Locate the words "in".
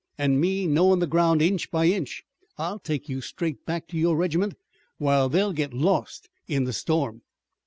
6.47-6.63